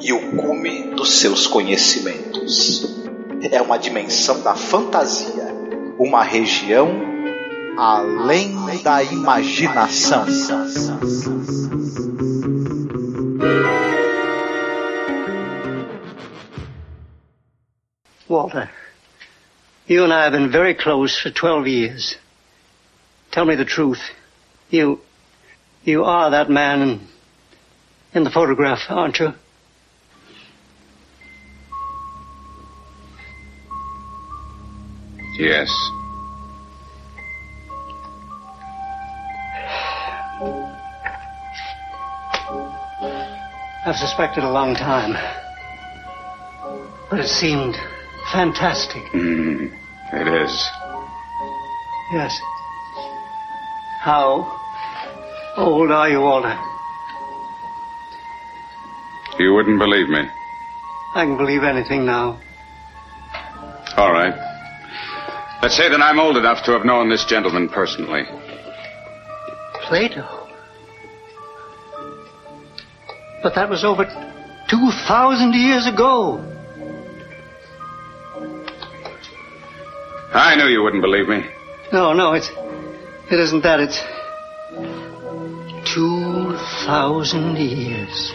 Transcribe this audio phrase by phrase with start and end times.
[0.00, 2.96] e o cume dos seus conhecimentos.
[3.50, 5.54] É uma dimensão da fantasia,
[5.98, 6.88] uma região
[7.76, 10.26] além da imaginação.
[18.28, 18.68] Walter,
[19.86, 22.16] you and I have been very close for 12 years.
[23.30, 24.00] Tell me the truth.
[24.68, 25.00] You,
[25.84, 27.00] you are that man in,
[28.14, 29.32] in the photograph, aren't you?
[35.38, 35.68] Yes.
[43.84, 45.12] I've suspected a long time.
[47.10, 47.76] But it seemed
[48.32, 49.02] fantastic.
[49.12, 49.72] Mm,
[50.12, 50.70] it is.
[52.12, 52.40] Yes.
[54.00, 54.58] How
[55.58, 56.58] old are you, Walter?
[59.38, 60.26] You wouldn't believe me.
[61.14, 62.40] I can believe anything now.
[63.98, 64.45] All right.
[65.62, 68.24] Let's say that I'm old enough to have known this gentleman personally.
[69.82, 70.46] Plato?
[73.42, 74.04] But that was over
[74.68, 76.38] 2,000 years ago.
[80.32, 81.44] I knew you wouldn't believe me.
[81.92, 82.50] No, no, it's.
[83.30, 83.80] It isn't that.
[83.80, 84.00] It's.
[85.94, 88.32] 2,000 years.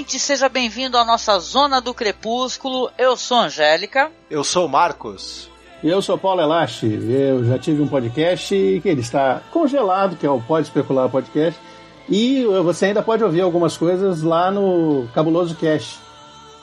[0.00, 2.90] Ouvinte, seja bem-vindo à nossa Zona do Crepúsculo.
[2.96, 4.10] Eu sou Angélica.
[4.30, 5.50] Eu sou o Marcos.
[5.82, 6.86] E eu sou Paulo Elache.
[6.86, 8.48] Eu já tive um podcast
[8.82, 11.60] que ele está congelado, que é o Pode Especular Podcast.
[12.08, 15.98] E você ainda pode ouvir algumas coisas lá no Cabuloso Cast.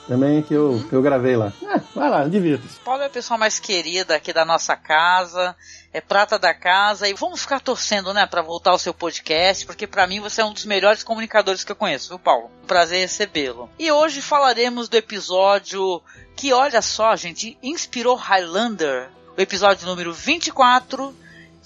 [0.08, 1.52] Também que eu, que eu gravei lá.
[1.62, 2.80] É, vai lá, divirta-se.
[2.80, 5.54] Paulo é a pessoa mais querida aqui da nossa casa,
[5.92, 9.86] é prata da casa e vamos ficar torcendo, né, para voltar ao seu podcast, porque
[9.86, 12.50] para mim você é um dos melhores comunicadores que eu conheço, viu, Paulo?
[12.66, 13.68] Prazer recebê-lo.
[13.78, 16.02] E hoje falaremos do episódio
[16.34, 21.14] que, olha só, gente, inspirou Highlander, o episódio número 24.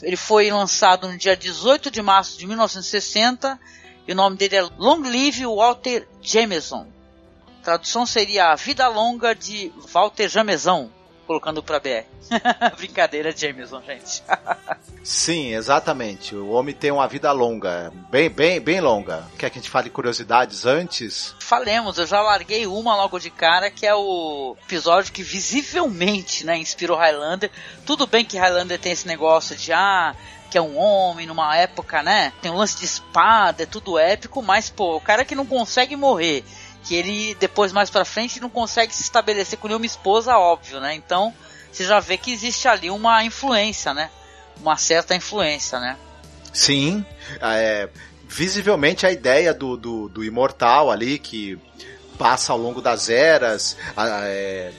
[0.03, 3.59] Ele foi lançado no dia 18 de março de 1960
[4.09, 6.89] e o nome dele é Long Live Walter Jameson.
[7.63, 10.91] Tradução seria A Vida Longa de Walter Jamezão,
[11.27, 12.05] colocando pra BR.
[12.77, 14.23] Brincadeira, Jameson, gente.
[15.05, 16.35] Sim, exatamente.
[16.35, 19.25] O homem tem uma vida longa, bem, bem, bem longa.
[19.39, 21.35] Quer que a gente fale curiosidades antes?
[21.41, 26.57] Falemos, eu já larguei uma logo de cara, que é o episódio que visivelmente, né,
[26.57, 27.51] inspirou Highlander.
[27.87, 30.15] Tudo bem que Highlander tem esse negócio de ah,
[30.51, 32.33] que é um homem numa época, né?
[32.43, 35.97] Tem um lance de espada, é tudo épico, mas pô, o cara que não consegue
[35.97, 36.45] morrer
[36.85, 40.95] que ele depois mais para frente não consegue se estabelecer com nenhuma esposa, óbvio, né?
[40.95, 41.33] Então
[41.71, 44.11] você já vê que existe ali uma influência, né?
[44.61, 45.97] Uma certa influência, né?
[46.53, 47.05] Sim,
[47.41, 47.89] é,
[48.29, 51.59] visivelmente a ideia do, do, do, imortal ali que
[52.19, 54.71] passa ao longo das eras, é,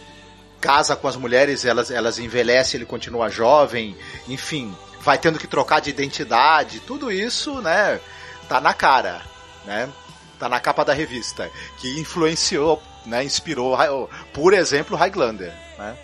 [0.61, 3.97] casa com as mulheres, elas, elas envelhecem, ele continua jovem,
[4.27, 7.99] enfim, vai tendo que trocar de identidade, tudo isso, né?
[8.47, 9.21] Tá na cara,
[9.65, 9.89] né?
[10.43, 11.49] Tá na capa da revista,
[11.79, 13.77] que influenciou, né, inspirou,
[14.33, 15.97] por exemplo, Highlander, né?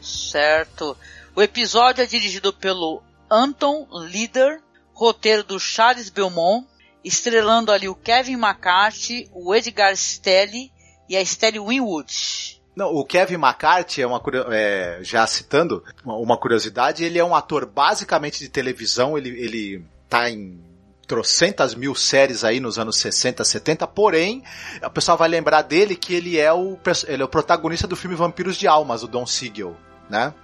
[0.00, 0.96] Certo.
[1.34, 4.62] O episódio é dirigido pelo Anton Leader,
[4.92, 6.66] roteiro do Charles Belmont,
[7.04, 10.70] estrelando ali o Kevin McCarthy, o Edgar Stelly
[11.08, 12.62] e a Stelly Winwood.
[12.76, 14.22] Não, o Kevin McCarthy é uma
[14.52, 20.30] é, já citando uma curiosidade, ele é um ator basicamente de televisão, ele ele tá
[20.30, 20.60] em
[21.06, 24.42] trocentas mil séries aí nos anos 60, 70, porém,
[24.82, 28.16] o pessoal vai lembrar dele que ele é o, ele é o protagonista do filme
[28.16, 29.76] Vampiros de Almas, o Don Siegel,
[30.10, 30.34] né?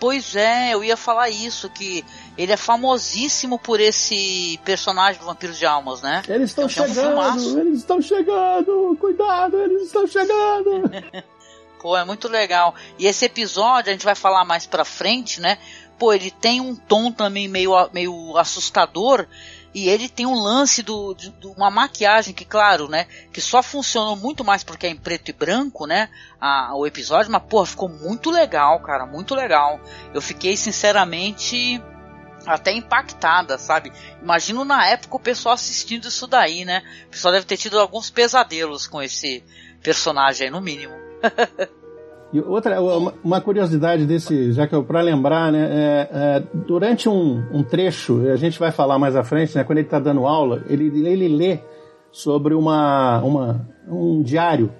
[0.00, 2.04] Pois é, eu ia falar isso, que
[2.36, 6.22] ele é famosíssimo por esse personagem do Vampiros de Almas, né?
[6.28, 10.82] Eles estão chegando, eles estão chegando, cuidado, eles estão chegando.
[11.82, 12.74] Pô, é muito legal.
[12.98, 15.58] E esse episódio, a gente vai falar mais pra frente, né?
[15.98, 19.26] Pô, ele tem um tom também meio, meio assustador,
[19.74, 23.62] E ele tem um lance do, de, de, uma maquiagem que, claro, né, que só
[23.62, 26.08] funcionou muito mais porque é em preto e branco, né,
[26.40, 29.80] a, o episódio, mas porra, ficou muito legal, cara, muito legal.
[30.14, 31.82] Eu fiquei sinceramente
[32.46, 33.92] até impactada, sabe?
[34.22, 36.82] Imagino na época o pessoal assistindo isso daí, né?
[37.06, 39.44] O pessoal deve ter tido alguns pesadelos com esse
[39.82, 40.94] personagem aí, no mínimo.
[42.32, 42.78] E outra,
[43.24, 48.20] uma curiosidade desse, já que eu para lembrar, né, é, é, durante um, um, trecho,
[48.30, 51.26] a gente vai falar mais à frente, né, quando ele está dando aula, ele, ele
[51.26, 51.60] lê
[52.12, 54.70] sobre uma, uma, um diário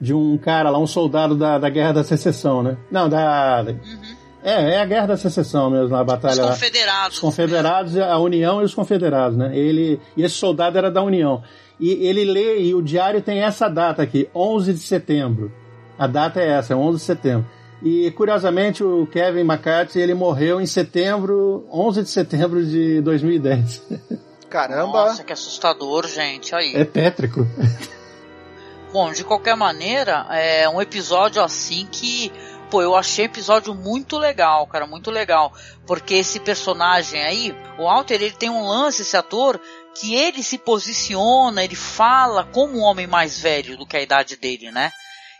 [0.00, 2.76] de um cara lá, um soldado da, da Guerra da Secessão, né?
[2.90, 3.64] Não, da.
[3.66, 4.24] Uhum.
[4.42, 6.42] É, é a Guerra da Secessão mesmo, na batalha.
[6.42, 7.16] Os confederados.
[7.16, 9.56] Os confederados, a União e os confederados, né?
[9.56, 11.42] Ele, e esse soldado era da União.
[11.80, 15.50] E ele lê, e o diário tem essa data aqui, 11 de setembro.
[15.98, 17.50] A data é essa, é 11 de setembro.
[17.82, 23.82] E curiosamente o Kevin McCarthy ele morreu em setembro, 11 de setembro de 2010.
[24.48, 25.06] Caramba!
[25.06, 26.54] Nossa, que assustador, gente.
[26.54, 26.74] Aí.
[26.74, 27.46] É tétrico.
[28.92, 32.30] Bom, de qualquer maneira, é um episódio assim que,
[32.70, 35.52] pô, eu achei episódio muito legal, cara, muito legal,
[35.84, 39.60] porque esse personagem aí, o Walter, ele tem um lance, esse ator,
[39.96, 44.36] que ele se posiciona, ele fala como um homem mais velho do que a idade
[44.36, 44.92] dele, né?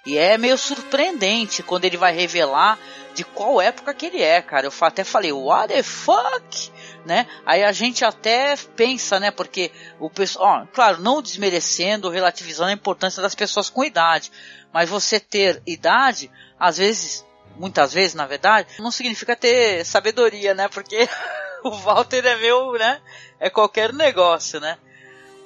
[0.06, 2.78] E é meio surpreendente quando ele vai revelar
[3.14, 4.66] de qual época que ele é, cara.
[4.66, 6.72] Eu até falei, what the fuck?
[7.06, 7.26] Né?
[7.46, 9.30] Aí a gente até pensa, né?
[9.30, 14.30] Porque o pessoal, claro, não desmerecendo, relativizando a importância das pessoas com idade,
[14.72, 17.24] mas você ter idade, às vezes,
[17.56, 20.68] muitas vezes, na verdade, não significa ter sabedoria, né?
[20.68, 21.08] Porque
[21.64, 23.00] o Walter é meu, né?
[23.38, 24.76] É qualquer negócio, né?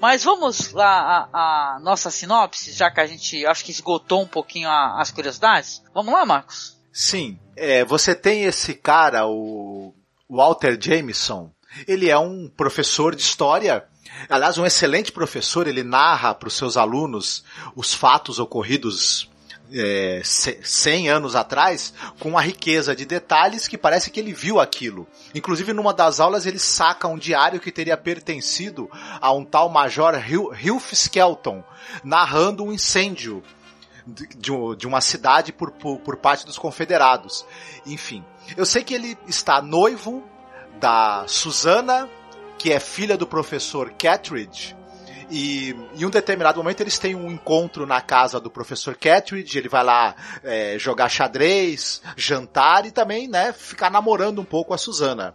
[0.01, 4.27] Mas vamos lá a, a, nossa sinopse, já que a gente acho que esgotou um
[4.27, 5.83] pouquinho a, as curiosidades.
[5.93, 6.77] Vamos lá, Marcos?
[6.93, 7.39] Sim.
[7.57, 9.93] É, você tem esse cara, o
[10.29, 11.51] Walter Jameson.
[11.87, 13.87] Ele é um professor de história
[14.29, 17.45] aliás, um excelente professor, ele narra para os seus alunos
[17.77, 19.29] os fatos ocorridos
[19.73, 25.07] é, 100 anos atrás com uma riqueza de detalhes que parece que ele viu aquilo.
[25.35, 30.15] Inclusive, numa das aulas, ele saca um diário que teria pertencido a um tal Major
[30.17, 31.63] Hilf Skelton,
[32.03, 33.43] narrando um incêndio
[34.07, 37.45] de, de uma cidade por, por, por parte dos confederados.
[37.85, 38.25] Enfim,
[38.57, 40.23] eu sei que ele está noivo
[40.81, 42.09] da Susana,
[42.57, 44.78] que é filha do professor Catridge,
[45.31, 49.69] e em um determinado momento eles têm um encontro na casa do professor Catridge, ele
[49.69, 55.35] vai lá é, jogar xadrez, jantar e também, né, ficar namorando um pouco a Susana.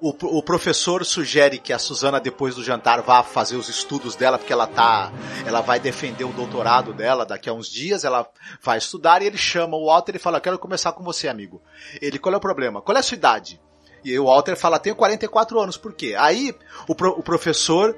[0.00, 4.36] O, o, professor sugere que a Susana, depois do jantar, vá fazer os estudos dela,
[4.36, 5.10] porque ela tá.
[5.46, 8.28] Ela vai defender o doutorado dela daqui a uns dias, ela
[8.60, 11.62] vai estudar e ele chama o Walter e fala: Quero começar com você, amigo.
[12.00, 12.82] Ele, qual é o problema?
[12.82, 13.58] Qual é a sua idade?
[14.04, 16.14] E o Walter fala: Tenho 44 anos, por quê?
[16.18, 16.54] Aí
[16.86, 17.96] o, pro, o professor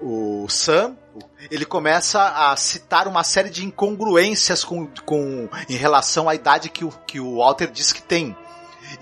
[0.00, 0.96] o Sam,
[1.50, 6.84] ele começa a citar uma série de incongruências com, com, em relação à idade que
[6.84, 8.36] o, que o Walter diz que tem.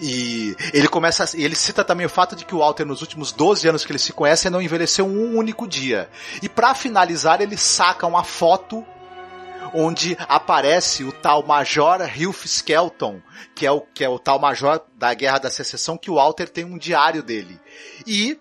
[0.01, 3.69] E ele começa, ele cita também o fato de que o Walter nos últimos 12
[3.69, 6.11] anos que eles se conhecem não envelheceu um único dia.
[6.43, 8.85] E para finalizar, ele saca uma foto
[9.73, 13.21] onde aparece o tal Major Hilf Skelton,
[13.55, 16.49] que é o que é o tal major da Guerra da Secessão que o Walter
[16.49, 17.61] tem um diário dele.
[18.07, 18.39] E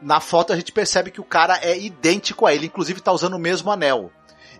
[0.00, 3.34] na foto a gente percebe que o cara é idêntico a ele, inclusive tá usando
[3.34, 4.10] o mesmo anel.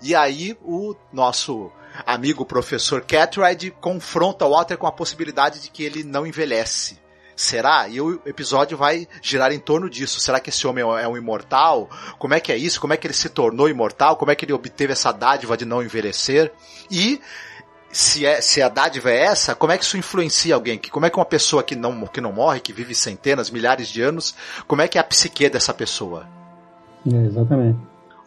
[0.02, 1.70] E aí o nosso
[2.06, 6.98] amigo professor Catred confronta o Walter com a possibilidade de que ele não envelhece.
[7.36, 7.88] Será?
[7.88, 10.20] E o episódio vai girar em torno disso.
[10.20, 11.88] Será que esse homem é um imortal?
[12.18, 12.78] Como é que é isso?
[12.78, 14.16] Como é que ele se tornou imortal?
[14.16, 16.52] Como é que ele obteve essa dádiva de não envelhecer?
[16.90, 17.18] E
[17.92, 20.78] se, é, se a dádiva é essa, como é que isso influencia alguém?
[20.78, 24.02] Como é que uma pessoa que não, que não morre, que vive centenas, milhares de
[24.02, 24.34] anos,
[24.66, 26.28] como é que é a psique dessa pessoa?
[27.10, 27.78] É, exatamente.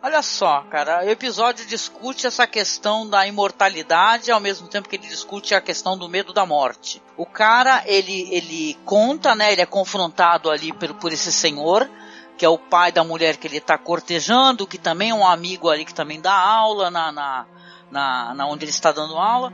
[0.05, 5.08] Olha só, cara, o episódio discute essa questão da imortalidade ao mesmo tempo que ele
[5.08, 7.01] discute a questão do medo da morte.
[7.15, 11.89] O cara, ele, ele conta, né, ele é confrontado ali por, por esse senhor,
[12.38, 15.70] que é o pai da mulher que ele está cortejando, que também é um amigo
[15.70, 17.46] ali que também dá aula na, na
[17.94, 19.54] na, na onde ele está dando aula.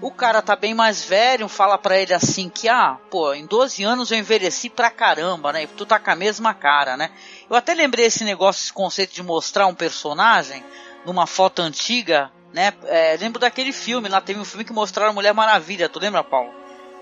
[0.00, 3.82] O cara tá bem mais velho, fala para ele assim que, ah, pô, em 12
[3.82, 5.64] anos eu envelheci pra caramba, né?
[5.64, 7.10] E tu tá com a mesma cara, né?
[7.48, 10.64] Eu até lembrei esse negócio, esse conceito de mostrar um personagem
[11.04, 12.72] numa foto antiga, né?
[12.84, 16.52] É, lembro daquele filme, lá teve um filme que mostraram Mulher Maravilha, tu lembra, Paulo?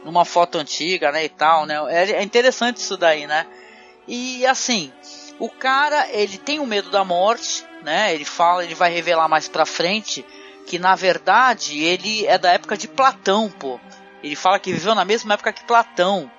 [0.04, 1.76] Numa foto antiga, né, e tal, né?
[1.88, 3.46] É, é interessante isso daí, né?
[4.06, 4.92] E assim,
[5.38, 8.14] o cara, ele tem o medo da morte, né?
[8.14, 10.24] Ele fala, ele vai revelar mais pra frente
[10.66, 13.80] que na verdade ele é da época de Platão, pô.
[14.22, 16.30] Ele fala que viveu na mesma época que Platão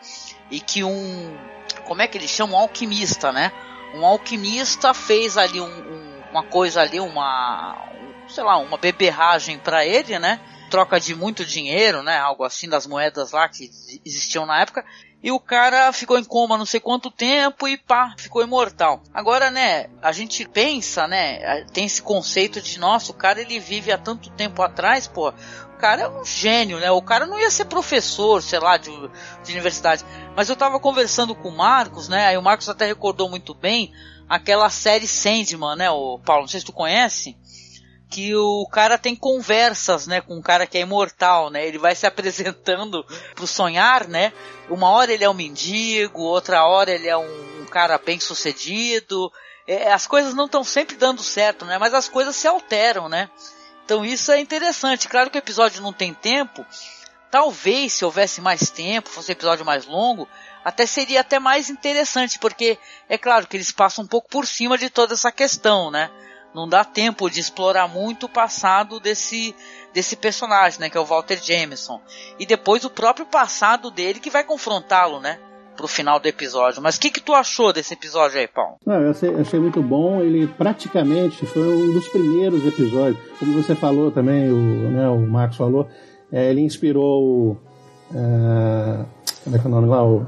[0.50, 1.38] e que um
[1.86, 3.52] como é que ele chama um alquimista, né?
[3.94, 9.60] Um alquimista fez ali um, um, uma coisa ali, uma, um, sei lá, uma beberragem
[9.60, 10.40] para ele, né?
[10.70, 12.18] Troca de muito dinheiro, né?
[12.18, 13.70] Algo assim das moedas lá que
[14.06, 14.86] existiam na época.
[15.24, 19.02] E o cara ficou em coma não sei quanto tempo e pá, ficou imortal.
[19.14, 23.90] Agora, né, a gente pensa, né, tem esse conceito de, nossa, o cara ele vive
[23.90, 26.92] há tanto tempo atrás, pô, o cara é um gênio, né?
[26.92, 30.04] O cara não ia ser professor, sei lá, de, de universidade.
[30.36, 33.94] Mas eu tava conversando com o Marcos, né, aí o Marcos até recordou muito bem
[34.28, 37.34] aquela série Sandman, né, o Paulo, não sei se tu conhece
[38.14, 41.66] que o cara tem conversas, né, com um cara que é imortal, né?
[41.66, 43.04] Ele vai se apresentando
[43.34, 44.32] pro sonhar, né?
[44.70, 49.32] Uma hora ele é um mendigo, outra hora ele é um, cara bem sucedido.
[49.66, 51.80] É, as coisas não estão sempre dando certo, né?
[51.80, 53.32] Mas as coisas se alteram, né?
[53.84, 55.08] Então isso é interessante.
[55.08, 56.64] Claro que o episódio não tem tempo.
[57.32, 60.30] Talvez se houvesse mais tempo, fosse um episódio mais longo,
[60.64, 62.78] até seria até mais interessante, porque
[63.10, 66.12] é claro que eles passam um pouco por cima de toda essa questão, né?
[66.54, 69.56] Não dá tempo de explorar muito o passado desse
[69.94, 72.02] desse personagem, né, que é o Walter Jameson.
[72.40, 75.38] E depois o próprio passado dele que vai confrontá-lo, né,
[75.78, 76.82] pro final do episódio.
[76.82, 78.78] Mas o que que tu achou desse episódio aí, Paulo?
[78.86, 80.22] Não, eu achei, achei, muito bom.
[80.22, 83.18] Ele praticamente foi um dos primeiros episódios.
[83.38, 85.88] Como você falou também, o, né, o Marcos falou,
[86.32, 87.52] é, ele inspirou o,
[88.12, 89.06] uh,
[89.44, 90.04] como é que é o nome lá?
[90.04, 90.26] O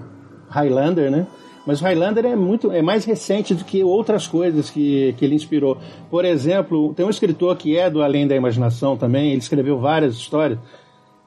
[0.50, 1.26] Highlander, né?
[1.66, 5.36] Mas o Highlander é muito é mais recente do que outras coisas que, que ele
[5.36, 5.78] inspirou.
[6.10, 10.16] Por exemplo, tem um escritor que é do Além da Imaginação também, ele escreveu várias
[10.16, 10.60] histórias.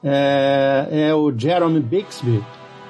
[0.01, 2.41] É, é o Jeremy Bixby,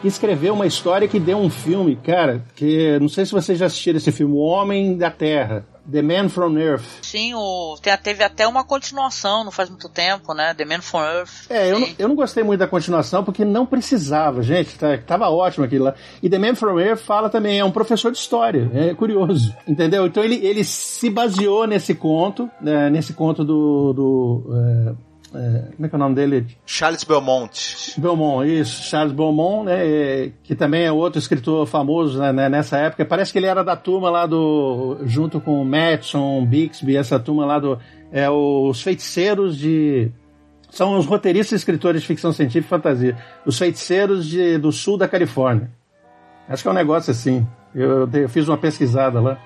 [0.02, 3.66] que escreveu uma história que deu um filme, cara, que não sei se vocês já
[3.66, 5.66] assistiram esse filme, O Homem da Terra.
[5.92, 6.86] The Man from Earth.
[7.02, 10.54] Sim, o, teve até uma continuação, não faz muito tempo, né?
[10.54, 11.50] The Man from Earth.
[11.50, 14.78] É, eu não, eu não, gostei muito da continuação porque não precisava, gente.
[14.78, 15.96] Tá, tava ótimo aquilo lá.
[16.22, 18.70] E The Man from Earth fala também, é um professor de história.
[18.74, 20.06] É curioso, entendeu?
[20.06, 23.94] Então ele, ele se baseou nesse conto, né, nesse conto do.
[23.94, 26.48] do é, é, como é que é o nome dele?
[26.66, 27.94] Charles Belmont.
[27.98, 28.84] Belmont, isso.
[28.84, 30.32] Charles Belmont, né?
[30.44, 33.06] Que também é outro escritor famoso né, né, nessa época.
[33.06, 34.98] Parece que ele era da turma lá do.
[35.06, 37.78] junto com Madison, Bixby, essa turma lá do.
[38.12, 40.12] É, os feiticeiros de.
[40.72, 43.18] São os roteiristas e escritores de ficção científica e fantasia.
[43.46, 45.72] Os feiticeiros de, do sul da Califórnia.
[46.48, 47.46] Acho que é um negócio assim.
[47.74, 49.40] Eu, eu fiz uma pesquisada lá,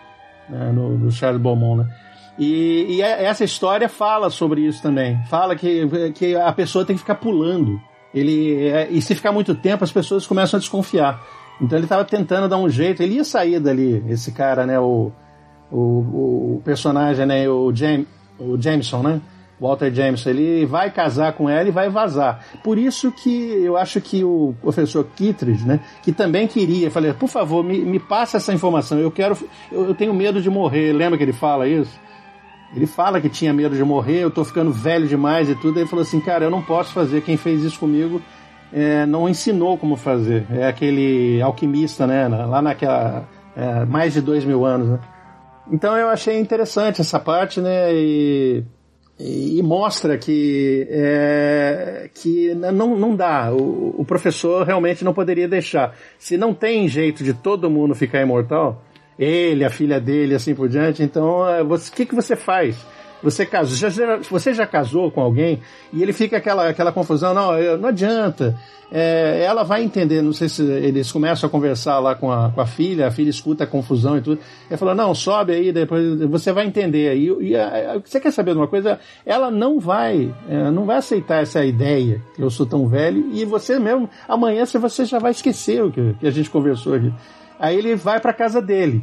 [0.49, 2.02] né, no, no Charles Beaumont, né?
[2.37, 5.21] E, e, é, essa história fala sobre isso também.
[5.25, 7.79] Fala que, que a pessoa tem que ficar pulando.
[8.13, 11.21] Ele, é, e se ficar muito tempo, as pessoas começam a desconfiar.
[11.61, 13.01] Então ele estava tentando dar um jeito.
[13.01, 14.79] Ele ia sair dali, esse cara, né?
[14.79, 15.11] O,
[15.71, 17.47] o, o personagem, né?
[17.47, 18.05] O, Jam,
[18.39, 19.21] o Jameson, né?
[19.59, 22.43] Walter Jameson, ele vai casar com ela e vai vazar.
[22.61, 23.29] Por isso que
[23.63, 27.97] eu acho que o professor Kittredge, né, que também queria, falei, por favor, me, me
[27.97, 29.37] passa essa informação, eu quero,
[29.71, 30.91] eu, eu tenho medo de morrer.
[30.91, 31.97] Lembra que ele fala isso?
[32.75, 35.77] Ele fala que tinha medo de morrer, eu tô ficando velho demais e tudo.
[35.77, 37.21] Aí ele falou assim, cara, eu não posso fazer.
[37.21, 38.21] Quem fez isso comigo
[38.71, 40.45] é, não ensinou como fazer.
[40.49, 42.27] É aquele alquimista, né?
[42.27, 43.27] Lá naquela.
[43.55, 44.99] É, mais de dois mil anos, né?
[45.71, 47.93] Então eu achei interessante essa parte, né?
[47.93, 48.63] E,
[49.19, 53.53] e, mostra que, é, que não, não dá.
[53.53, 55.95] O, o professor realmente não poderia deixar.
[56.17, 58.83] Se não tem jeito de todo mundo ficar imortal
[59.17, 61.03] ele, a filha dele, assim por diante.
[61.03, 62.77] Então, é, o que, que você faz?
[63.23, 65.61] Você casou, já, você já casou com alguém
[65.93, 68.53] e ele fica aquela, aquela confusão, não, não adianta.
[68.91, 72.61] É, ela vai entender, não sei se eles começam a conversar lá com a, com
[72.61, 74.39] a filha, a filha escuta a confusão e tudo.
[74.69, 77.15] Ele falou, não, sobe aí, depois você vai entender.
[77.15, 77.53] E, e,
[78.05, 78.99] você quer saber de uma coisa?
[79.25, 83.45] Ela não vai, é, não vai aceitar essa ideia que eu sou tão velho e
[83.45, 87.11] você mesmo, amanhã você já vai esquecer o que, que a gente conversou aqui.
[87.63, 89.01] Aí ele vai para casa dele.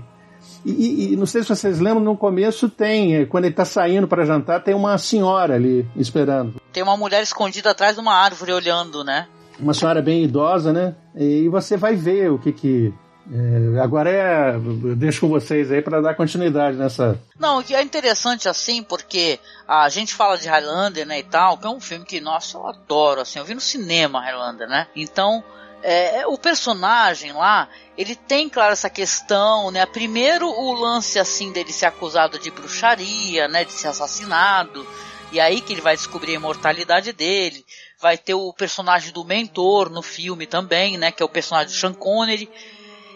[0.67, 4.07] E, e, não sei se vocês lembram, no começo tem, eh, quando ele está saindo
[4.07, 6.61] para jantar, tem uma senhora ali esperando.
[6.71, 9.27] Tem uma mulher escondida atrás de uma árvore olhando, né?
[9.59, 10.95] Uma senhora bem idosa, né?
[11.17, 12.93] E você vai ver o que que.
[13.33, 14.55] É, agora é.
[14.57, 17.19] Eu deixo com vocês aí para dar continuidade nessa.
[17.39, 21.67] Não, que é interessante assim, porque a gente fala de Highlander, né, e tal, que
[21.67, 24.87] é um filme que, nossa, eu adoro, assim, eu vi no cinema Highlander, né?
[24.95, 25.43] Então
[25.83, 29.85] é, o personagem lá, ele tem, claro, essa questão, né?
[29.87, 33.65] Primeiro o lance, assim, dele ser acusado de bruxaria, né?
[33.65, 34.87] De ser assassinado.
[35.33, 37.65] E aí que ele vai descobrir a imortalidade dele.
[37.99, 41.13] Vai ter o personagem do mentor no filme também, né?
[41.13, 42.51] Que é o personagem do Sean Connery.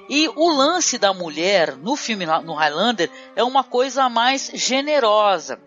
[0.08, 5.58] E o lance da mulher no filme, no Highlander, é uma coisa mais generosa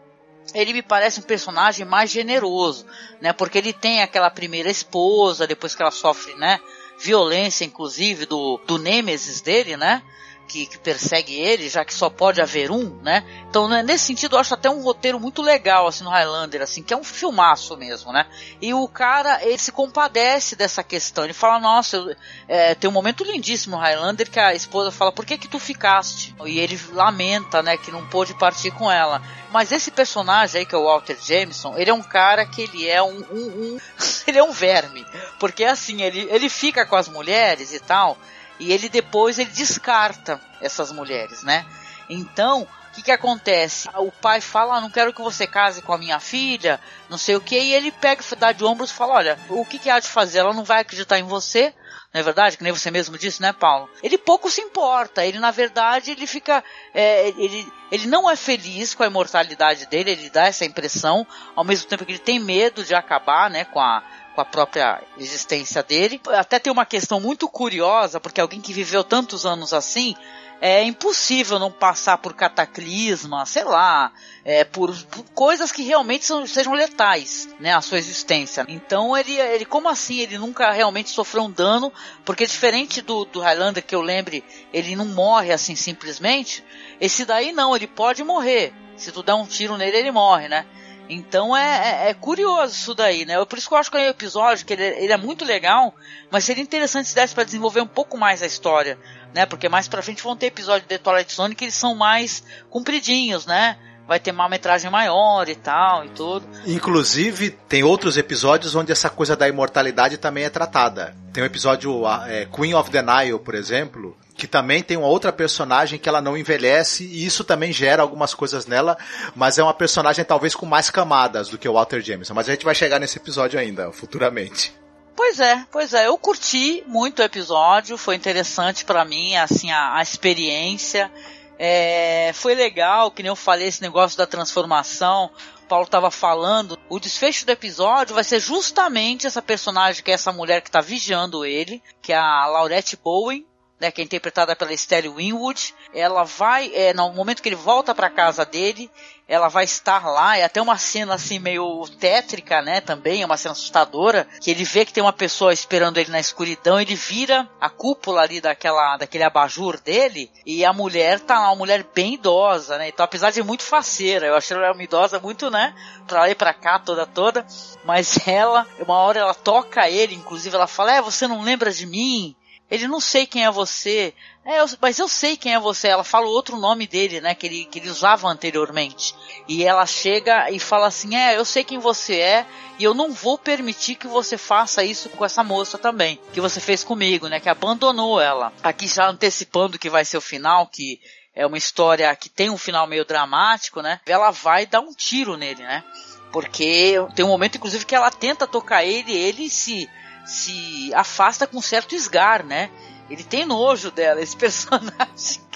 [0.53, 2.85] ele me parece um personagem mais generoso,
[3.19, 3.33] né?
[3.33, 6.59] Porque ele tem aquela primeira esposa, depois que ela sofre, né?
[6.99, 10.01] Violência, inclusive, do, do Nemesis dele, né?
[10.47, 13.23] Que, que, persegue ele, já que só pode haver um, né?
[13.49, 16.81] Então, né, nesse sentido, eu acho até um roteiro muito legal, assim, no Highlander, assim,
[16.81, 18.25] que é um filmaço mesmo, né?
[18.61, 22.15] E o cara, ele se compadece dessa questão, ele fala, nossa, eu,
[22.47, 25.59] é, tem um momento lindíssimo no Highlander que a esposa fala, por que que tu
[25.59, 26.35] ficaste?
[26.45, 29.21] E ele lamenta, né, que não pôde partir com ela.
[29.51, 32.87] Mas esse personagem aí, que é o Walter Jameson, ele é um cara que ele
[32.87, 33.77] é um, um, um
[34.27, 35.05] ele é um verme,
[35.39, 38.17] porque assim, ele, ele fica com as mulheres e tal,
[38.59, 41.65] e ele depois ele descarta essas mulheres, né?
[42.09, 43.89] Então, o que, que acontece?
[43.95, 47.35] O pai fala: ah, Não quero que você case com a minha filha, não sei
[47.35, 49.99] o que, e ele pega, dá de ombros e fala: Olha, o que, que há
[49.99, 50.39] de fazer?
[50.39, 51.73] Ela não vai acreditar em você,
[52.13, 52.57] não é verdade?
[52.57, 53.89] Que nem você mesmo disse, né, Paulo?
[54.01, 55.25] Ele pouco se importa.
[55.25, 56.63] Ele, na verdade, ele fica.
[56.93, 61.25] É, ele, ele não é feliz com a imortalidade dele, ele dá essa impressão,
[61.55, 64.03] ao mesmo tempo que ele tem medo de acabar, né, com a,
[64.35, 66.21] com a própria existência dele.
[66.29, 70.15] Até tem uma questão muito curiosa, porque alguém que viveu tantos anos assim,
[70.59, 74.11] é impossível não passar por cataclisma, sei lá,
[74.43, 78.65] é, por, por, coisas que realmente são, sejam letais, né, a sua existência.
[78.67, 81.91] Então ele, ele, como assim, ele nunca realmente sofreu um dano,
[82.25, 86.63] porque diferente do, do Highlander que eu lembre, ele não morre assim simplesmente,
[86.99, 88.73] esse daí não, ele pode morrer.
[88.95, 90.65] Se tu der um tiro nele, ele morre, né?
[91.09, 93.43] Então é, é, é, curioso isso daí, né?
[93.45, 95.95] Por isso que eu acho que é um episódio que ele, ele é muito legal,
[96.29, 98.99] mas seria interessante se desse para desenvolver um pouco mais a história,
[99.33, 99.45] né?
[99.45, 103.45] Porque mais pra frente vão ter episódios de Twilight Zone que eles são mais compridinhos,
[103.45, 103.77] né?
[104.07, 106.47] Vai ter uma metragem maior e tal e tudo.
[106.65, 111.13] Inclusive, tem outros episódios onde essa coisa da imortalidade também é tratada.
[111.33, 115.33] Tem um episódio é, Queen of the Nile, por exemplo, que também tem uma outra
[115.33, 118.97] personagem que ela não envelhece e isso também gera algumas coisas nela,
[119.35, 122.33] mas é uma personagem talvez com mais camadas do que o Walter Jameson.
[122.33, 124.73] Mas a gente vai chegar nesse episódio ainda, futuramente.
[125.17, 129.95] Pois é, pois é, eu curti muito o episódio, foi interessante para mim, assim, a,
[129.95, 131.11] a experiência.
[131.57, 135.31] É, foi legal, que nem eu falei, esse negócio da transformação.
[135.63, 140.13] O Paulo estava falando, o desfecho do episódio vai ser justamente essa personagem que é
[140.13, 143.43] essa mulher que está vigiando ele, que é a Laurette Bowen,
[143.79, 147.93] né, que é interpretada pela Estelle Winwood, ela vai, é, no momento que ele volta
[147.93, 148.89] para casa dele,
[149.27, 153.37] ela vai estar lá, é até uma cena assim meio tétrica, né, também, é uma
[153.37, 157.47] cena assustadora, que ele vê que tem uma pessoa esperando ele na escuridão, ele vira
[157.59, 162.15] a cúpula ali daquela, daquele abajur dele, e a mulher tá lá, uma mulher bem
[162.15, 165.75] idosa, né, então apesar de muito faceira, eu achei ela uma idosa muito, né,
[166.07, 167.45] pra e pra cá, toda toda,
[167.85, 171.85] mas ela, uma hora ela toca ele, inclusive ela fala, é, você não lembra de
[171.85, 172.35] mim?
[172.69, 174.13] Ele não sei quem é você.
[174.43, 175.87] É, eu, mas eu sei quem é você.
[175.87, 177.33] Ela fala o outro nome dele, né?
[177.33, 179.15] Que ele, que ele usava anteriormente.
[179.47, 182.45] E ela chega e fala assim: É, eu sei quem você é.
[182.77, 186.19] E eu não vou permitir que você faça isso com essa moça também.
[186.33, 187.39] Que você fez comigo, né?
[187.39, 188.53] Que abandonou ela.
[188.61, 190.99] Aqui já antecipando que vai ser o final, que
[191.33, 194.01] é uma história que tem um final meio dramático, né?
[194.05, 195.83] Ela vai dar um tiro nele, né?
[196.31, 199.89] Porque tem um momento, inclusive, que ela tenta tocar ele ele se
[200.27, 202.69] se afasta com certo esgar, né?
[203.09, 205.47] Ele tem nojo dela, esse personagem.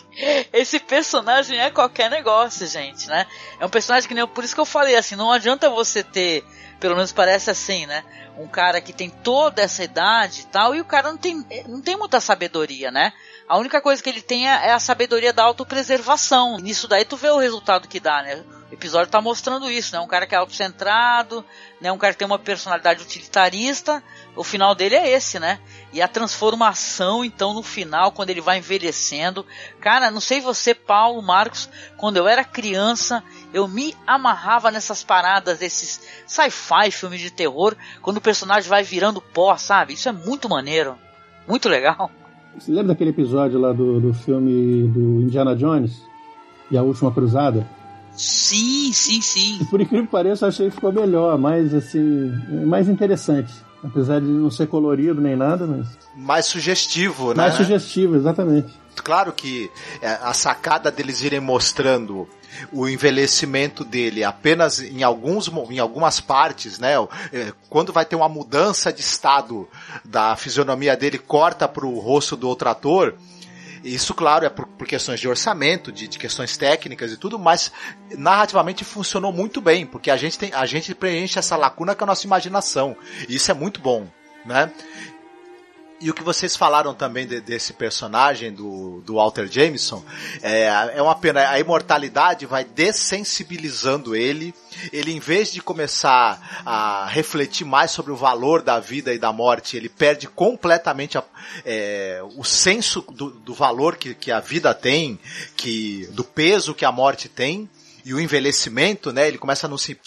[0.52, 3.26] Esse personagem é qualquer negócio, gente, né?
[3.60, 4.28] É um personagem que nem.
[4.28, 6.44] Por isso que eu falei assim: não adianta você ter,
[6.80, 8.04] pelo menos parece assim, né?
[8.38, 11.82] Um cara que tem toda essa idade e tal, e o cara não tem, não
[11.82, 13.14] tem muita sabedoria, né?
[13.48, 16.58] A única coisa que ele tem é, é a sabedoria da autopreservação.
[16.58, 18.44] Nisso daí tu vê o resultado que dá, né?
[18.72, 20.00] O episódio tá mostrando isso, né?
[20.00, 21.44] Um cara que é autocentrado,
[21.82, 21.92] né?
[21.92, 24.02] Um cara que tem uma personalidade utilitarista.
[24.34, 25.60] O final dele é esse, né?
[25.92, 29.46] E a transformação, então, no final, quando ele vai envelhecendo.
[29.82, 33.22] Cara, não sei você, Paulo, Marcos, quando eu era criança,
[33.54, 39.20] eu me amarrava nessas paradas desses sci-fi, filmes de terror, quando o personagem vai virando
[39.20, 39.96] pó, sabe?
[39.96, 40.98] Isso é muito maneiro.
[41.46, 42.10] Muito legal.
[42.58, 46.04] Você lembra daquele episódio lá do, do filme do Indiana Jones?
[46.70, 47.66] E a Última Cruzada?
[48.12, 49.66] Sim, sim, sim.
[49.70, 52.32] Por incrível que pareça, eu achei que ficou melhor, mais assim,
[52.66, 53.54] mais interessante.
[53.84, 55.88] Apesar de não ser colorido nem nada, mas.
[56.16, 57.36] Mais sugestivo, né?
[57.36, 58.72] Mais sugestivo, exatamente.
[58.96, 62.28] Claro que é, a sacada deles irem mostrando
[62.72, 66.94] o envelhecimento dele apenas em, alguns, em algumas partes, né?
[67.32, 69.68] É, quando vai ter uma mudança de estado
[70.04, 73.16] da fisionomia dele, corta para o rosto do outro ator.
[73.84, 77.72] Isso, claro, é por, por questões de orçamento, de, de, questões técnicas e tudo, mas
[78.16, 82.08] narrativamente funcionou muito bem, porque a gente, tem, a gente preenche essa lacuna com a
[82.08, 82.96] nossa imaginação.
[83.28, 84.08] E isso é muito bom,
[84.46, 84.72] né?
[86.02, 90.04] E o que vocês falaram também de, desse personagem do, do Walter Jameson
[90.42, 91.48] é, é uma pena.
[91.48, 94.52] A imortalidade vai dessensibilizando ele.
[94.92, 99.32] Ele, em vez de começar a refletir mais sobre o valor da vida e da
[99.32, 101.24] morte, ele perde completamente a,
[101.64, 105.20] é, o senso do, do valor que, que a vida tem,
[105.56, 107.70] que do peso que a morte tem
[108.06, 109.28] e o envelhecimento, né?
[109.28, 109.98] Ele começa a não se,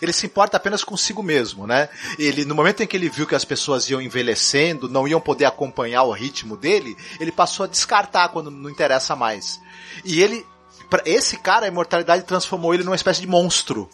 [0.00, 1.88] ele se importa apenas consigo mesmo, né?
[2.18, 5.44] Ele no momento em que ele viu que as pessoas iam envelhecendo, não iam poder
[5.44, 9.60] acompanhar o ritmo dele, ele passou a descartar quando não interessa mais.
[10.04, 10.44] E ele
[10.90, 13.88] para esse cara a imortalidade transformou ele numa espécie de monstro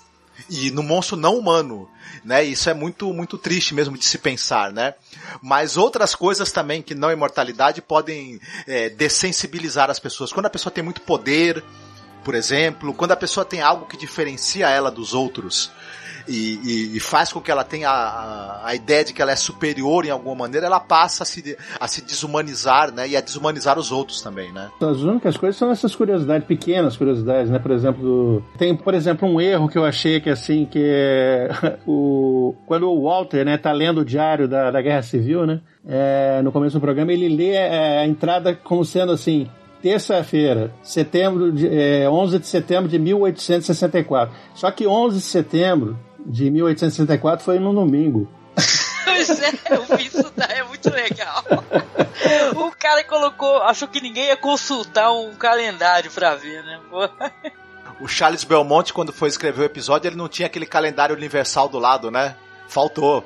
[0.48, 1.88] e no monstro não humano,
[2.24, 2.42] né?
[2.44, 4.94] Isso é muito muito triste mesmo de se pensar, né?
[5.42, 10.32] Mas outras coisas também que não imortalidade podem é, dessensibilizar as pessoas.
[10.32, 11.62] Quando a pessoa tem muito poder,
[12.24, 15.70] por exemplo, quando a pessoa tem algo que diferencia ela dos outros
[16.26, 19.36] e, e, e faz com que ela tenha a, a, ideia de que ela é
[19.36, 23.08] superior em alguma maneira, ela passa a se, a se desumanizar, né?
[23.08, 24.70] E a desumanizar os outros também, né?
[24.80, 27.58] As únicas coisas são essas curiosidades, pequenas curiosidades, né?
[27.58, 31.50] Por exemplo, tem, por exemplo, um erro que eu achei que assim, que é
[31.86, 35.60] o, quando o Walter, né, tá lendo o diário da, da Guerra Civil, né?
[35.86, 39.50] É, no começo do programa, ele lê é, a entrada como sendo assim,
[39.84, 44.34] terça-feira, setembro de, é, 11 de setembro de 1864.
[44.54, 48.26] Só que 11 de setembro de 1864 foi no domingo.
[49.04, 51.44] Pois é, eu vi isso daí, é muito legal.
[52.56, 56.80] O cara colocou, achou que ninguém ia consultar um calendário pra ver, né?
[58.00, 61.78] O Charles Belmonte, quando foi escrever o episódio, ele não tinha aquele calendário universal do
[61.78, 62.34] lado, né?
[62.66, 63.24] Faltou.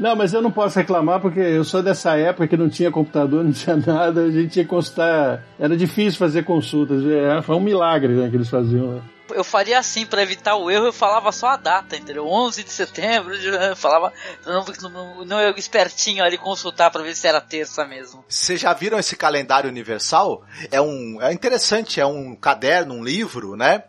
[0.00, 3.44] Não, mas eu não posso reclamar porque eu sou dessa época que não tinha computador,
[3.44, 5.44] não tinha nada, a gente tinha que consultar.
[5.58, 8.94] Era difícil fazer consultas, é, foi um milagre né, que eles faziam.
[8.94, 9.02] Né?
[9.32, 12.26] Eu faria assim, para evitar o erro, eu falava só a data, entendeu?
[12.26, 14.10] 11 de setembro, eu falava,
[14.46, 18.24] não, não, não eu espertinho ali consultar para ver se era terça mesmo.
[18.26, 20.42] Vocês já viram esse calendário universal?
[20.72, 23.84] É um, é interessante, é um caderno, um livro, né?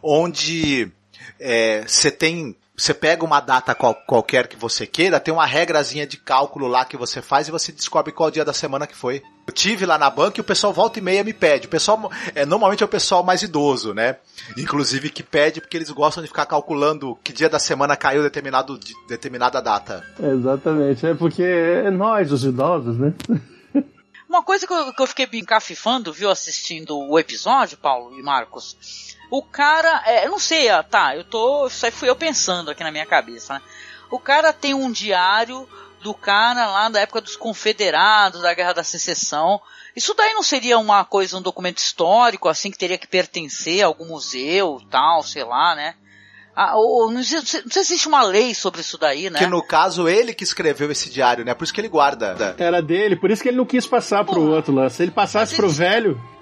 [0.00, 0.92] Onde
[1.86, 6.06] você é, tem você pega uma data qual, qualquer que você queira, tem uma regrazinha
[6.06, 9.22] de cálculo lá que você faz e você descobre qual dia da semana que foi.
[9.46, 11.66] Eu tive lá na banca e o pessoal volta e meia me pede.
[11.66, 14.16] O pessoal, é, normalmente é o pessoal mais idoso, né?
[14.58, 18.78] Inclusive que pede porque eles gostam de ficar calculando que dia da semana caiu determinado,
[19.08, 20.04] determinada data.
[20.20, 23.14] Exatamente, é porque é nós, os idosos, né?
[24.28, 29.15] Uma coisa que eu, que eu fiquei encafifando, viu, assistindo o episódio, Paulo e Marcos,
[29.30, 32.82] o cara, é, eu não sei, tá, eu tô, isso aí fui eu pensando aqui
[32.82, 33.62] na minha cabeça, né?
[34.10, 35.68] O cara tem um diário
[36.00, 39.60] do cara lá da época dos confederados, da Guerra da Secessão.
[39.96, 43.86] Isso daí não seria uma coisa, um documento histórico, assim, que teria que pertencer a
[43.86, 45.94] algum museu, tal, sei lá, né?
[46.54, 49.38] Ah, ou, não, sei, se existe uma lei sobre isso daí, né?
[49.38, 51.52] Que no caso ele que escreveu esse diário, né?
[51.52, 52.54] Por isso que ele guarda.
[52.56, 54.88] Era dele, por isso que ele não quis passar Pô, pro outro lá.
[54.88, 55.74] Se ele passasse pro ele...
[55.74, 56.35] velho.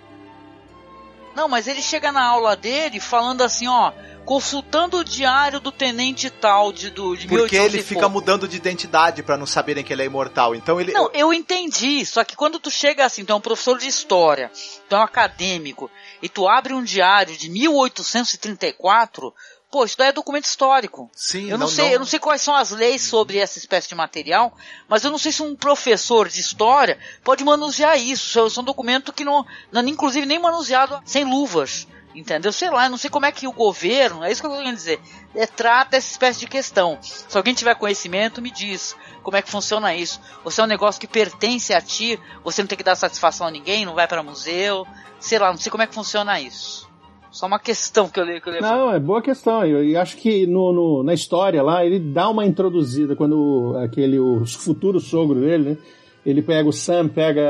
[1.35, 3.93] Não, mas ele chega na aula dele falando assim, ó,
[4.25, 9.23] consultando o diário do tenente tal de do de Porque ele fica mudando de identidade
[9.23, 10.55] para não saberem que ele é imortal.
[10.55, 13.79] Então ele Não, eu entendi, só que quando tu chega assim, tu é um professor
[13.79, 14.51] de história,
[14.89, 15.91] tu é um acadêmico
[16.23, 19.35] e tu abre um diário de 1834,
[19.75, 21.11] Pô, isso daí é documento histórico.
[21.13, 21.93] Sim, eu não, não sei, não...
[21.95, 24.57] eu não sei quais são as leis sobre essa espécie de material,
[24.89, 28.47] mas eu não sei se um professor de história pode manusear isso.
[28.47, 31.89] Isso é um documento que não, não inclusive nem manuseado sem luvas.
[32.15, 32.53] Entendeu?
[32.53, 34.73] Sei lá, eu não sei como é que o governo, é isso que eu quero
[34.73, 35.01] dizer,
[35.35, 36.97] é, trata essa espécie de questão.
[37.03, 40.21] Se alguém tiver conhecimento, me diz como é que funciona isso.
[40.45, 43.49] Ou se é um negócio que pertence a ti, você não tem que dar satisfação
[43.49, 44.87] a ninguém, não vai para museu,
[45.19, 46.94] sei lá, não sei como é que funciona isso.
[47.35, 48.41] Só uma questão que eu leio.
[48.41, 49.67] Que eu leio Não, é boa questão.
[49.67, 54.21] Eu, eu acho que no, no, na história lá, ele dá uma introduzida quando aquele,
[54.21, 55.77] o futuro sogro dele, né?
[56.25, 57.43] Ele pega o Sam, pega.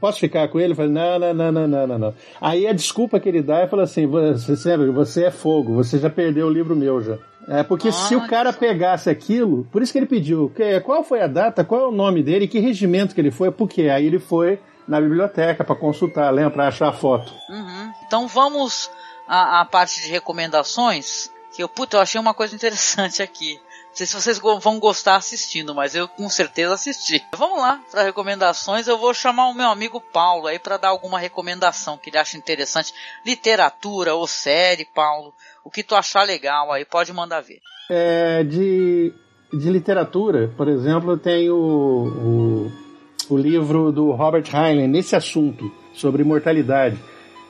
[0.00, 0.76] Posso ficar com ele?
[0.76, 2.14] Fala, não, não, não, não, não, não, não.
[2.40, 5.98] Aí a desculpa que ele dá é fala assim: você, sabe, você é fogo, você
[5.98, 7.18] já perdeu o livro meu já.
[7.48, 11.04] É, porque ah, se o cara pegasse aquilo, por isso que ele pediu, que, qual
[11.04, 14.06] foi a data, qual é o nome dele, que regimento que ele foi, porque aí
[14.06, 17.32] ele foi na biblioteca para consultar, lembra, para achar a foto.
[17.50, 17.92] Uhum.
[18.06, 18.90] Então vamos
[19.26, 23.58] a, a parte de recomendações, que eu, puta, eu achei uma coisa interessante aqui.
[23.88, 27.24] Não sei se vocês vão gostar assistindo, mas eu com certeza assisti.
[27.34, 28.86] Vamos lá para recomendações.
[28.86, 32.36] Eu vou chamar o meu amigo Paulo aí para dar alguma recomendação que ele acha
[32.36, 32.92] interessante,
[33.24, 35.32] literatura ou série, Paulo.
[35.64, 37.58] O que tu achar legal aí, pode mandar ver.
[37.88, 39.14] É, de,
[39.50, 46.20] de literatura, por exemplo, tem o, o, o livro do Robert Heinlein nesse assunto sobre
[46.20, 46.98] imortalidade.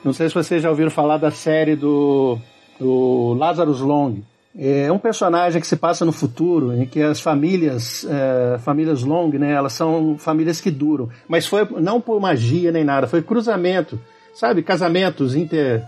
[0.03, 2.37] Não sei se vocês já ouviram falar da série do,
[2.79, 4.21] do Lazarus Long.
[4.59, 9.29] É um personagem que se passa no futuro, em que as famílias, é, famílias Long,
[9.29, 11.09] né, elas são famílias que duram.
[11.27, 13.99] Mas foi não por magia nem nada, foi cruzamento,
[14.33, 14.63] sabe?
[14.63, 15.83] Casamentos inter,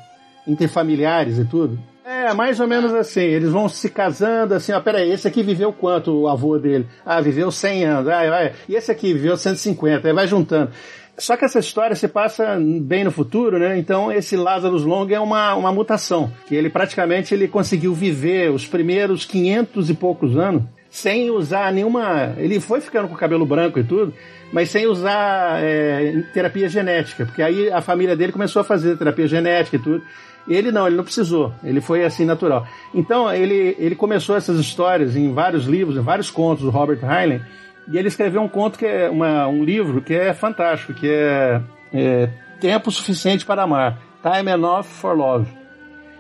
[0.48, 1.80] interfamiliares e tudo.
[2.06, 3.22] É, mais ou menos assim.
[3.22, 6.88] Eles vão se casando assim, ó, peraí, esse aqui viveu quanto, o avô dele?
[7.06, 8.08] Ah, viveu 100 anos.
[8.08, 8.54] Ah, vai.
[8.68, 10.08] E esse aqui viveu 150.
[10.08, 10.72] Aí vai juntando.
[11.20, 13.78] Só que essa história se passa bem no futuro, né?
[13.78, 18.66] Então esse Lazarus Long é uma, uma mutação, que ele praticamente ele conseguiu viver os
[18.66, 22.34] primeiros 500 e poucos anos sem usar nenhuma...
[22.38, 24.14] Ele foi ficando com o cabelo branco e tudo,
[24.52, 29.28] mas sem usar é, terapia genética, porque aí a família dele começou a fazer terapia
[29.28, 30.02] genética e tudo.
[30.48, 31.54] Ele não, ele não precisou.
[31.64, 32.66] Ele foi assim natural.
[32.94, 37.42] Então ele, ele começou essas histórias em vários livros, em vários contos do Robert Heinlein.
[37.92, 41.62] E ele escreveu um conto que é uma, um livro que é fantástico, que é,
[41.94, 45.48] é Tempo Suficiente para Amar, Time Enough for Love.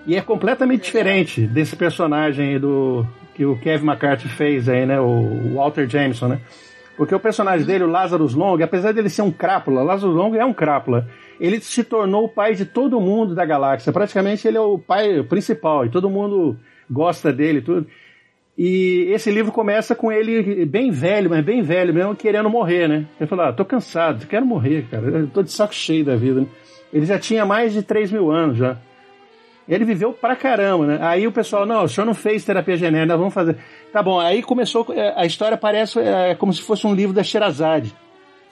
[0.07, 3.05] E é completamente diferente desse personagem do
[3.35, 6.39] que o Kevin McCarthy fez aí, né, o Walter Jameson, né?
[6.97, 10.43] Porque o personagem dele, o Lazarus Long, apesar dele ser um crápula, Lazarus Long é
[10.43, 11.07] um crápula
[11.39, 13.93] ele se tornou o pai de todo mundo da galáxia.
[13.93, 16.57] Praticamente ele é o pai principal e todo mundo
[16.89, 17.87] gosta dele tudo.
[18.61, 23.05] E esse livro começa com ele bem velho, mas bem velho mesmo, querendo morrer, né?
[23.17, 25.07] Ele falou, ah, tô cansado, quero morrer, cara.
[25.07, 26.41] Eu tô de saco cheio da vida.
[26.41, 26.47] Né?
[26.91, 28.75] Ele já tinha mais de 3 mil anos já.
[29.65, 30.99] Ele viveu pra caramba, né?
[31.01, 33.55] Aí o pessoal, não, o senhor não fez terapia genérica, nós vamos fazer.
[33.93, 37.23] Tá bom, aí começou, é, a história parece é, como se fosse um livro da
[37.23, 37.95] Sherazade.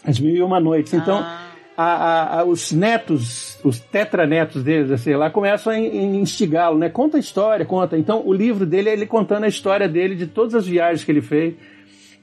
[0.05, 0.93] As Mil e Uma Noites.
[0.93, 1.46] Então, ah
[1.77, 6.89] a, a, os netos, os tetranetos dele, sei lá, começam a instigá-lo, né?
[6.89, 7.95] Conta a história, conta.
[7.95, 11.11] Então, o livro dele é ele contando a história dele, de todas as viagens que
[11.11, 11.53] ele fez.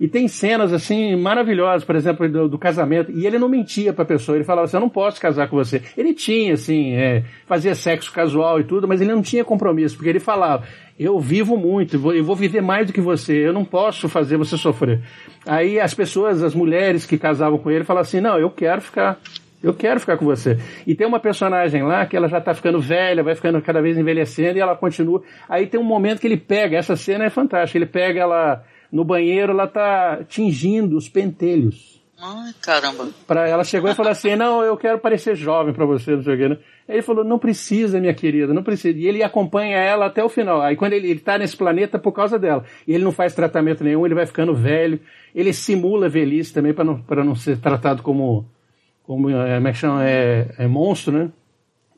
[0.00, 3.12] E tem cenas, assim, maravilhosas, por exemplo, do, do casamento.
[3.12, 5.80] E ele não mentia pra pessoa, ele falava assim, eu não posso casar com você.
[5.96, 10.08] Ele tinha, assim, é, fazia sexo casual e tudo, mas ele não tinha compromisso, porque
[10.08, 10.64] ele falava,
[10.98, 14.56] eu vivo muito, eu vou viver mais do que você, eu não posso fazer você
[14.56, 15.00] sofrer.
[15.46, 19.20] Aí as pessoas, as mulheres que casavam com ele, falavam assim, não, eu quero ficar
[19.64, 20.58] eu quero ficar com você.
[20.86, 23.96] E tem uma personagem lá que ela já tá ficando velha, vai ficando cada vez
[23.96, 25.22] envelhecendo e ela continua.
[25.48, 29.04] Aí tem um momento que ele pega, essa cena é fantástica, ele pega ela no
[29.04, 31.94] banheiro, ela tá tingindo os pentelhos.
[32.20, 33.08] Ai, caramba.
[33.26, 36.34] Pra, ela chegou e falou assim: Não, eu quero parecer jovem para você, não sei
[36.34, 36.48] o quê.
[36.48, 36.58] Né?
[36.88, 38.96] Aí ele falou: Não precisa, minha querida, não precisa.
[38.96, 40.60] E ele acompanha ela até o final.
[40.60, 42.64] Aí quando ele, ele tá nesse planeta por causa dela.
[42.86, 45.00] E ele não faz tratamento nenhum, ele vai ficando velho.
[45.34, 48.46] Ele simula velhice também para não, pra não ser tratado como
[49.04, 50.08] como, é, como é que chama?
[50.08, 51.30] É, é monstro, né?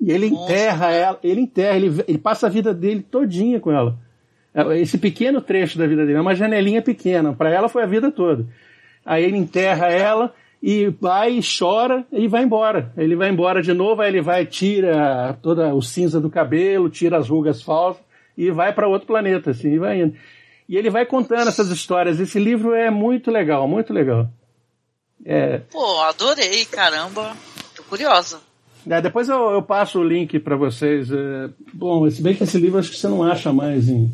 [0.00, 0.44] E ele monstro.
[0.44, 3.96] enterra ela, ele enterra, ele, ele passa a vida dele todinha com ela.
[4.54, 7.86] É, esse pequeno trecho da vida dele, é uma janelinha pequena, para ela foi a
[7.86, 8.46] vida toda.
[9.04, 12.92] Aí ele enterra ela e vai, chora e vai embora.
[12.96, 17.18] Ele vai embora de novo, aí ele vai, tira toda o cinza do cabelo, tira
[17.18, 18.02] as rugas falsas
[18.36, 20.14] e vai para outro planeta, assim, e vai indo.
[20.68, 22.18] E ele vai contando essas histórias.
[22.18, 24.28] Esse livro é muito legal, muito legal.
[25.24, 25.58] É...
[25.58, 27.36] Pô, adorei, caramba.
[27.74, 28.40] Tô curiosa.
[28.88, 31.10] É, depois eu, eu, passo o link para vocês.
[31.10, 34.12] É, bom, se bem que esse livro acho que você não acha mais em,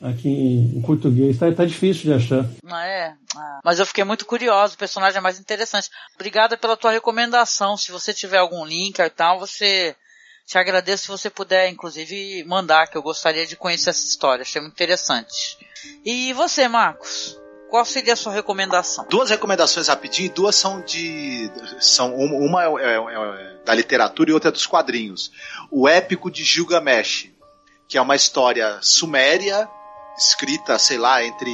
[0.00, 1.38] aqui em, em português.
[1.38, 2.46] Tá, tá, difícil de achar.
[2.66, 3.14] Ah, é?
[3.36, 4.74] Ah, mas eu fiquei muito curioso.
[4.74, 5.90] O personagem é mais interessante.
[6.14, 7.76] Obrigada pela tua recomendação.
[7.76, 9.94] Se você tiver algum link e tal, você
[10.46, 14.42] te agradeço se você puder, inclusive, mandar, que eu gostaria de conhecer essa história.
[14.42, 15.58] Achei muito interessante.
[16.04, 17.41] E você, Marcos?
[17.72, 19.06] Qual seria a sua recomendação?
[19.08, 21.50] Duas recomendações rapidinho, duas são de.
[21.80, 25.32] são Uma é, é, é da literatura e outra é dos quadrinhos.
[25.70, 27.30] O épico de Gilgamesh,
[27.88, 29.66] que é uma história suméria,
[30.18, 31.50] escrita, sei lá, entre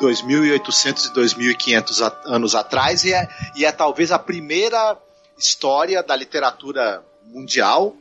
[0.00, 4.96] 2.800 e 2.500 anos atrás, e é, e é talvez a primeira
[5.36, 7.96] história da literatura mundial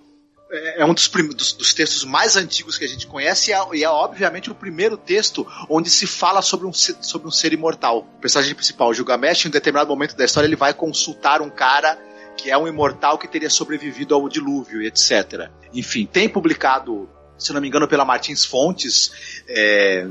[0.52, 3.60] é, é um dos, dos, dos, textos mais antigos que a gente conhece e é,
[3.74, 8.00] e é, obviamente o primeiro texto onde se fala sobre um, sobre um ser imortal.
[8.00, 12.00] O personagem principal, Gilgamesh, em um determinado momento da história, ele vai consultar um cara
[12.38, 15.50] que é um imortal que teria sobrevivido ao dilúvio etc.
[15.74, 19.42] Enfim, tem publicado, se não me engano, pela Martins Fontes.
[19.48, 20.06] É,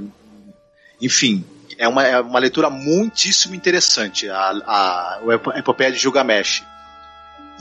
[1.01, 1.45] enfim,
[1.79, 5.21] é uma, é uma leitura muitíssimo interessante, a, a,
[5.55, 6.65] a epopeia de Gilgamesh.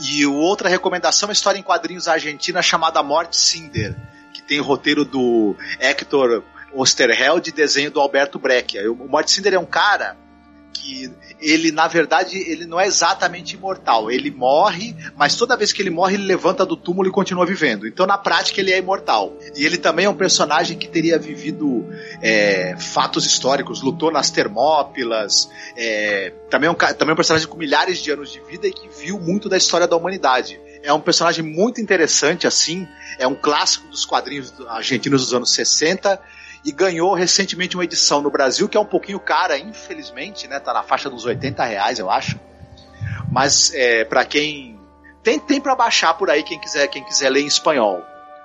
[0.00, 3.94] E outra recomendação é uma história em quadrinhos argentina chamada Morte Cinder,
[4.32, 8.76] que tem o roteiro do Hector Osterheld e desenho do Alberto Breck.
[8.88, 10.16] O Morte Cinder é um cara
[10.74, 11.10] que
[11.40, 14.10] ele, na verdade, ele não é exatamente imortal.
[14.10, 17.86] Ele morre, mas toda vez que ele morre, ele levanta do túmulo e continua vivendo.
[17.86, 19.32] Então, na prática, ele é imortal.
[19.56, 21.86] E ele também é um personagem que teria vivido
[22.20, 27.56] é, fatos históricos, lutou nas Termópilas, é, também, é um, também é um personagem com
[27.56, 30.60] milhares de anos de vida e que viu muito da história da humanidade.
[30.82, 32.86] É um personagem muito interessante, assim,
[33.18, 36.20] é um clássico dos quadrinhos argentinos dos anos 60
[36.64, 40.58] e ganhou recentemente uma edição no Brasil que é um pouquinho cara, infelizmente, né?
[40.58, 42.40] Tá na faixa dos 80 reais, eu acho.
[43.30, 44.80] Mas é, para quem
[45.22, 48.02] tem tem para baixar por aí quem quiser quem quiser ler em espanhol,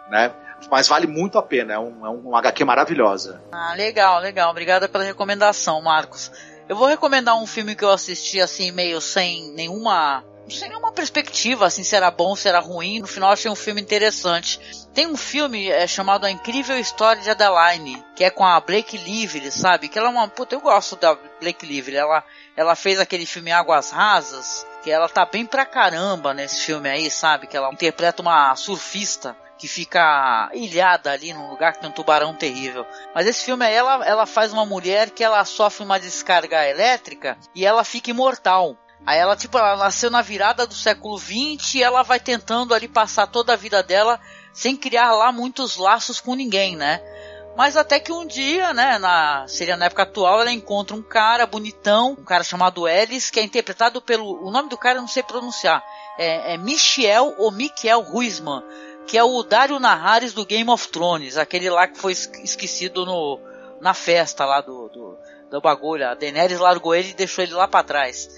[0.10, 0.32] né?
[0.70, 3.42] Mas vale muito a pena, é um, é um HQ maravilhosa.
[3.52, 4.52] Ah, legal, legal.
[4.52, 6.32] Obrigada pela recomendação, Marcos.
[6.68, 10.24] Eu vou recomendar um filme que eu assisti assim meio sem nenhuma
[10.56, 13.00] sem nenhuma perspectiva, assim, se era bom, se era ruim.
[13.00, 14.60] No final achei um filme interessante.
[14.94, 18.98] Tem um filme é, chamado A Incrível História de Adeline, que é com a Blake
[18.98, 19.88] Lively, sabe?
[19.88, 20.28] Que ela é uma.
[20.28, 21.98] Puta, eu gosto da Blake Lively.
[21.98, 22.24] Ela,
[22.56, 27.10] ela fez aquele filme Águas Rasas, que ela tá bem pra caramba nesse filme aí,
[27.10, 27.48] sabe?
[27.48, 32.34] Que ela interpreta uma surfista que fica ilhada ali num lugar que tem um tubarão
[32.34, 32.86] terrível.
[33.14, 37.38] Mas esse filme aí, ela, ela faz uma mulher que ela sofre uma descarga elétrica
[37.54, 38.78] e ela fica imortal.
[39.06, 42.88] Aí ela, tipo, ela nasceu na virada do século 20 e ela vai tentando ali
[42.88, 44.20] passar toda a vida dela
[44.54, 47.02] sem criar lá muitos laços com ninguém, né?
[47.56, 51.46] Mas até que um dia, né, na, seria na época atual, ela encontra um cara
[51.46, 54.46] bonitão, um cara chamado Ellis, que é interpretado pelo.
[54.46, 55.84] O nome do cara eu não sei pronunciar.
[56.18, 58.64] É, é Michel ou Michael Ruizman,
[59.06, 63.40] que é o Dario Naharis do Game of Thrones, aquele lá que foi esquecido no,
[63.82, 65.18] na festa lá do, do,
[65.50, 66.08] do bagulho.
[66.08, 68.30] A Daenerys largou ele e deixou ele lá para trás.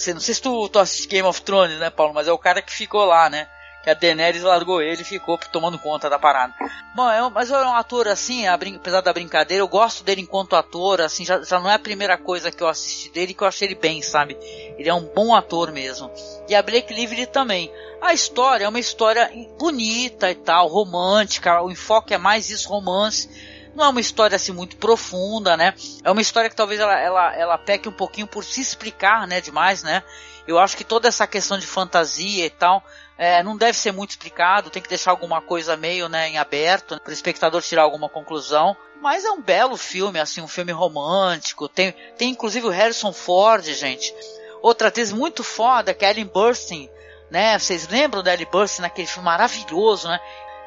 [0.00, 2.14] Você, não sei se tu, tu assiste Game of Thrones, né, Paulo?
[2.14, 3.46] Mas é o cara que ficou lá, né?
[3.84, 6.54] Que a Daenerys largou ele e ficou tomando conta da parada.
[6.94, 11.02] Bom, é, mas é um ator assim, apesar da brincadeira, eu gosto dele enquanto ator,
[11.02, 13.68] assim, já, já não é a primeira coisa que eu assisti dele que eu achei
[13.68, 14.38] ele bem, sabe?
[14.78, 16.10] Ele é um bom ator mesmo.
[16.48, 17.70] E a Blake Lively também.
[18.00, 23.28] A história é uma história bonita e tal, romântica, o enfoque é mais isso, romance
[23.74, 25.74] não é uma história assim muito profunda, né?
[26.04, 29.40] É uma história que talvez ela, ela, ela peque um pouquinho por se explicar, né?
[29.40, 30.02] Demais, né?
[30.46, 32.82] Eu acho que toda essa questão de fantasia e tal
[33.16, 36.98] é, não deve ser muito explicado, tem que deixar alguma coisa meio né, em aberto
[36.98, 38.74] para o espectador tirar alguma conclusão.
[39.00, 41.68] Mas é um belo filme, assim, um filme romântico.
[41.68, 44.14] Tem, tem inclusive o Harrison Ford, gente.
[44.62, 46.88] Outra atriz muito foda, que é Ellen Burstyn,
[47.30, 47.58] né?
[47.58, 50.18] Vocês lembram da Ellen Burstyn naquele filme maravilhoso, né?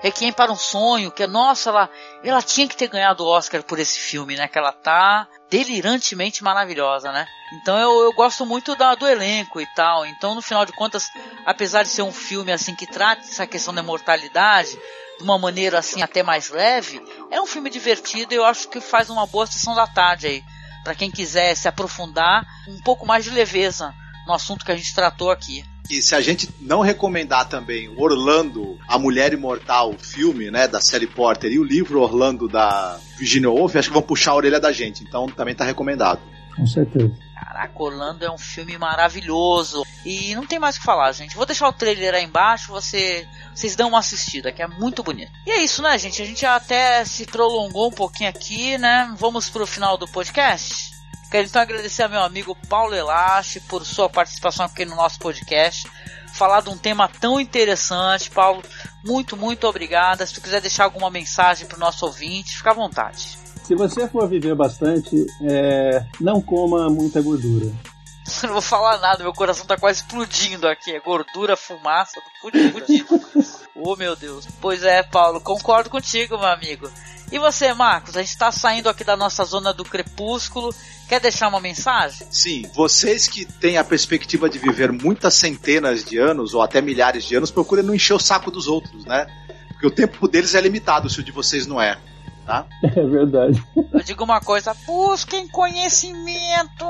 [0.04, 1.90] Requiem para um Sonho, que nossa, ela,
[2.22, 4.50] ela tinha que ter ganhado o Oscar por esse filme, né?
[4.50, 7.26] Que ela tá delirantemente maravilhosa, né?
[7.54, 10.06] Então eu, eu gosto muito da, do elenco e tal.
[10.06, 11.10] Então, no final de contas,
[11.46, 14.78] apesar de ser um filme assim que trata essa questão da mortalidade
[15.18, 18.82] de uma maneira assim até mais leve, é um filme divertido e eu acho que
[18.82, 20.44] faz uma boa sessão da tarde aí.
[20.84, 23.96] para quem quiser se aprofundar um pouco mais de leveza
[24.28, 25.64] no assunto que a gente tratou aqui.
[25.90, 30.80] E se a gente não recomendar também Orlando, A Mulher Imortal, o filme, né, da
[30.80, 34.60] série Porter, e o livro Orlando da Virginia Woolf, acho que vão puxar a orelha
[34.60, 35.04] da gente.
[35.04, 36.22] Então também tá recomendado.
[36.56, 37.12] Com certeza.
[37.36, 39.84] Caraca, Orlando é um filme maravilhoso.
[40.06, 41.36] E não tem mais o que falar, gente.
[41.36, 45.32] Vou deixar o trailer aí embaixo, você, vocês dão uma assistida, que é muito bonito.
[45.46, 46.22] E é isso, né, gente?
[46.22, 49.14] A gente até se prolongou um pouquinho aqui, né?
[49.18, 50.93] Vamos pro final do podcast?
[51.34, 55.90] Quero então agradecer ao meu amigo Paulo Elache por sua participação aqui no nosso podcast.
[56.32, 58.62] Falar de um tema tão interessante, Paulo.
[59.04, 60.28] Muito, muito obrigada.
[60.28, 63.36] Se tu quiser deixar alguma mensagem para o nosso ouvinte, fica à vontade.
[63.64, 66.06] Se você for viver bastante, é...
[66.22, 67.66] não coma muita gordura.
[68.44, 70.92] não vou falar nada, meu coração tá quase explodindo aqui.
[70.92, 73.08] É gordura, fumaça, fudido, fudido.
[73.86, 74.48] oh meu Deus.
[74.62, 76.90] Pois é, Paulo, concordo contigo, meu amigo.
[77.32, 78.16] E você, Marcos?
[78.16, 80.74] A gente está saindo aqui da nossa zona do crepúsculo.
[81.10, 82.28] Quer deixar uma mensagem?
[82.30, 87.24] Sim, vocês que têm a perspectiva de viver muitas centenas de anos ou até milhares
[87.24, 89.26] de anos, procurem não encher o saco dos outros, né?
[89.70, 91.98] Porque o tempo deles é limitado, se o de vocês não é.
[92.46, 92.68] Tá?
[92.84, 93.64] É verdade.
[93.76, 96.86] Eu digo uma coisa: busquem conhecimento.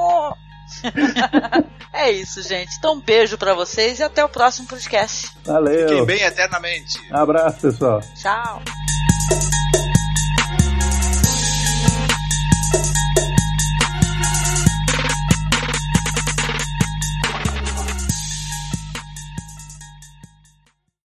[1.94, 2.76] é isso, gente.
[2.78, 5.32] Então, um beijo para vocês e até o próximo podcast.
[5.46, 5.88] Valeu.
[5.88, 7.00] Fiquem bem eternamente.
[7.12, 8.02] Abraço, pessoal.
[8.16, 8.62] Tchau.